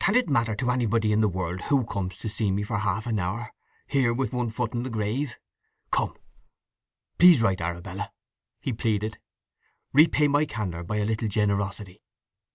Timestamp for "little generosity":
11.04-12.00